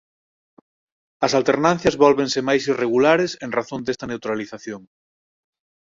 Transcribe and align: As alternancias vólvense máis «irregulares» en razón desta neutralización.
As 1.25 1.33
alternancias 1.39 1.95
vólvense 2.03 2.39
máis 2.47 2.63
«irregulares» 2.71 3.31
en 3.45 3.49
razón 3.57 3.81
desta 3.83 4.05
neutralización. 4.11 4.81